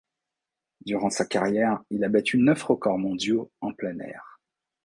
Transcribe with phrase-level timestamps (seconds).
[0.83, 4.39] Durant sa carrière, il a battu neuf records mondiaux en plein air.